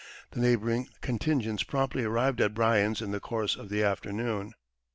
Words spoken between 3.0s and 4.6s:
in the course of the afternoon.